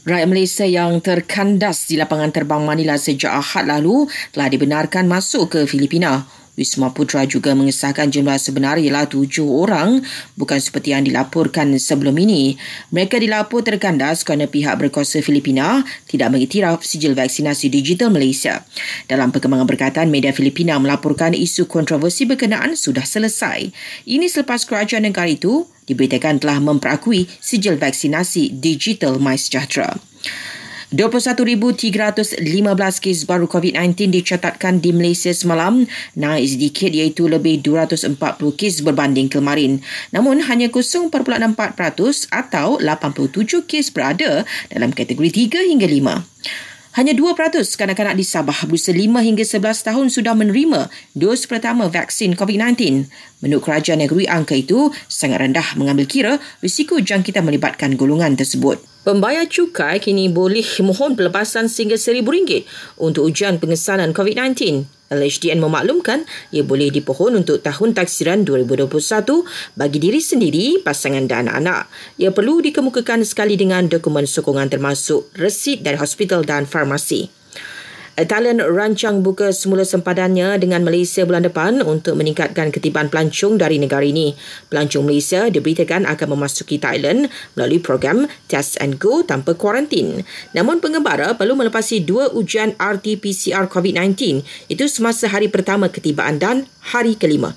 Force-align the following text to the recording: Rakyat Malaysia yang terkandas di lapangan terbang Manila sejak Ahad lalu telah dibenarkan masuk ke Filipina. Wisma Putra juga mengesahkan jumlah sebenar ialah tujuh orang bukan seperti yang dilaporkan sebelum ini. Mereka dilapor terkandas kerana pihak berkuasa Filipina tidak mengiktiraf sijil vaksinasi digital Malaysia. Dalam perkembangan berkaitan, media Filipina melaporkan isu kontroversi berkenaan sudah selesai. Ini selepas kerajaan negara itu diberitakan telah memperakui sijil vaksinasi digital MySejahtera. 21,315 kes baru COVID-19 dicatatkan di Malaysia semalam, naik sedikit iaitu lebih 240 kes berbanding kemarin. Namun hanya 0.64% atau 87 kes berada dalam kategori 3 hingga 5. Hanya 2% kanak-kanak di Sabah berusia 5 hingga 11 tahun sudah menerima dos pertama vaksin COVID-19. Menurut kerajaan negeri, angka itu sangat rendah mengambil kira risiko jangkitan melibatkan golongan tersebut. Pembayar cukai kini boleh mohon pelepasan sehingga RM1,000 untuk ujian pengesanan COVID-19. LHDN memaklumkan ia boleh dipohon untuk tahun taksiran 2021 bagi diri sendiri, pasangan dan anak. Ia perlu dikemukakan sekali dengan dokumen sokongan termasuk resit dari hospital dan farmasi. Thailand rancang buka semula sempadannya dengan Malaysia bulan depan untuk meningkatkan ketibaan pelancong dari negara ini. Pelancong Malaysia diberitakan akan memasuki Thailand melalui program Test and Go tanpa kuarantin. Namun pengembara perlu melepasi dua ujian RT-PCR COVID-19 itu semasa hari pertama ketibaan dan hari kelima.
Rakyat 0.00 0.28
Malaysia 0.32 0.64
yang 0.64 0.96
terkandas 1.04 1.84
di 1.84 2.00
lapangan 2.00 2.32
terbang 2.32 2.64
Manila 2.64 2.96
sejak 2.96 3.36
Ahad 3.36 3.68
lalu 3.68 4.08
telah 4.32 4.48
dibenarkan 4.48 5.04
masuk 5.04 5.52
ke 5.52 5.60
Filipina. 5.68 6.24
Wisma 6.60 6.92
Putra 6.92 7.24
juga 7.24 7.56
mengesahkan 7.56 8.12
jumlah 8.12 8.36
sebenar 8.36 8.76
ialah 8.76 9.08
tujuh 9.08 9.48
orang 9.48 10.04
bukan 10.36 10.60
seperti 10.60 10.92
yang 10.92 11.08
dilaporkan 11.08 11.72
sebelum 11.80 12.12
ini. 12.20 12.60
Mereka 12.92 13.16
dilapor 13.16 13.64
terkandas 13.64 14.20
kerana 14.20 14.44
pihak 14.44 14.76
berkuasa 14.76 15.24
Filipina 15.24 15.80
tidak 16.04 16.36
mengiktiraf 16.36 16.84
sijil 16.84 17.16
vaksinasi 17.16 17.72
digital 17.72 18.12
Malaysia. 18.12 18.60
Dalam 19.08 19.32
perkembangan 19.32 19.64
berkaitan, 19.64 20.12
media 20.12 20.36
Filipina 20.36 20.76
melaporkan 20.76 21.32
isu 21.32 21.64
kontroversi 21.64 22.28
berkenaan 22.28 22.76
sudah 22.76 23.08
selesai. 23.08 23.72
Ini 24.04 24.28
selepas 24.28 24.68
kerajaan 24.68 25.08
negara 25.08 25.32
itu 25.32 25.64
diberitakan 25.88 26.44
telah 26.44 26.60
memperakui 26.60 27.24
sijil 27.40 27.80
vaksinasi 27.80 28.60
digital 28.60 29.16
MySejahtera. 29.16 29.96
21,315 30.90 32.42
kes 32.98 33.22
baru 33.22 33.46
COVID-19 33.46 34.10
dicatatkan 34.10 34.82
di 34.82 34.90
Malaysia 34.90 35.30
semalam, 35.30 35.86
naik 36.18 36.58
sedikit 36.58 36.90
iaitu 36.90 37.30
lebih 37.30 37.62
240 37.62 38.18
kes 38.58 38.82
berbanding 38.82 39.30
kemarin. 39.30 39.78
Namun 40.10 40.42
hanya 40.50 40.66
0.64% 40.66 42.26
atau 42.34 42.82
87 42.82 43.70
kes 43.70 43.94
berada 43.94 44.42
dalam 44.66 44.90
kategori 44.90 45.30
3 45.46 45.70
hingga 45.70 45.86
5. 45.86 46.69
Hanya 46.98 47.14
2% 47.14 47.38
kanak-kanak 47.78 48.18
di 48.18 48.26
Sabah 48.26 48.66
berusia 48.66 48.90
5 48.90 49.22
hingga 49.22 49.46
11 49.46 49.86
tahun 49.86 50.06
sudah 50.10 50.34
menerima 50.34 50.90
dos 51.14 51.46
pertama 51.46 51.86
vaksin 51.86 52.34
COVID-19. 52.34 53.06
Menurut 53.46 53.62
kerajaan 53.62 54.02
negeri, 54.02 54.26
angka 54.26 54.58
itu 54.58 54.90
sangat 55.06 55.38
rendah 55.38 55.78
mengambil 55.78 56.10
kira 56.10 56.42
risiko 56.58 56.98
jangkitan 56.98 57.46
melibatkan 57.46 57.94
golongan 57.94 58.34
tersebut. 58.34 58.82
Pembayar 59.06 59.46
cukai 59.46 60.02
kini 60.02 60.26
boleh 60.34 60.66
mohon 60.82 61.14
pelepasan 61.14 61.70
sehingga 61.70 61.94
RM1,000 61.94 62.66
untuk 62.98 63.30
ujian 63.30 63.62
pengesanan 63.62 64.10
COVID-19. 64.10 64.99
LHDN 65.10 65.58
memaklumkan 65.58 66.22
ia 66.54 66.62
boleh 66.62 66.94
dipohon 66.94 67.34
untuk 67.34 67.58
tahun 67.66 67.98
taksiran 67.98 68.46
2021 68.46 68.86
bagi 69.74 69.98
diri 69.98 70.22
sendiri, 70.22 70.66
pasangan 70.86 71.26
dan 71.26 71.50
anak. 71.50 71.90
Ia 72.22 72.30
perlu 72.30 72.62
dikemukakan 72.62 73.26
sekali 73.26 73.58
dengan 73.58 73.90
dokumen 73.90 74.30
sokongan 74.30 74.70
termasuk 74.70 75.34
resit 75.34 75.82
dari 75.82 75.98
hospital 75.98 76.46
dan 76.46 76.62
farmasi. 76.62 77.39
Thailand 78.28 78.60
rancang 78.60 79.24
buka 79.24 79.48
semula 79.48 79.80
sempadannya 79.80 80.60
dengan 80.60 80.84
Malaysia 80.84 81.24
bulan 81.24 81.48
depan 81.48 81.80
untuk 81.80 82.20
meningkatkan 82.20 82.68
ketibaan 82.68 83.08
pelancong 83.08 83.56
dari 83.56 83.80
negara 83.80 84.04
ini. 84.04 84.36
Pelancong 84.68 85.08
Malaysia 85.08 85.48
diberitakan 85.48 86.04
akan 86.04 86.28
memasuki 86.36 86.76
Thailand 86.76 87.32
melalui 87.56 87.80
program 87.80 88.28
Test 88.52 88.76
and 88.84 89.00
Go 89.00 89.24
tanpa 89.24 89.56
kuarantin. 89.56 90.28
Namun 90.52 90.84
pengembara 90.84 91.32
perlu 91.32 91.56
melepasi 91.56 92.04
dua 92.04 92.28
ujian 92.36 92.76
RT-PCR 92.76 93.72
COVID-19 93.72 94.44
itu 94.68 94.84
semasa 94.84 95.24
hari 95.32 95.48
pertama 95.48 95.88
ketibaan 95.88 96.36
dan 96.36 96.68
hari 96.92 97.16
kelima. 97.16 97.48